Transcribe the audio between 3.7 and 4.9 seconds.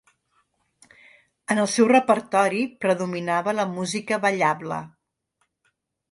música ballable.